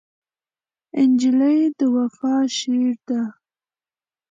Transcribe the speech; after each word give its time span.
نجلۍ 1.09 1.59
د 1.77 1.79
وفا 1.95 2.35
شعر 2.57 2.93
ده. 3.07 3.21